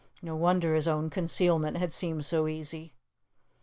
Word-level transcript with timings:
No 0.23 0.35
wonder 0.35 0.73
his 0.73 0.87
own 0.87 1.11
concealment 1.11 1.77
had 1.77 1.93
seemed 1.93 2.25
so 2.25 2.47
easy. 2.47 2.95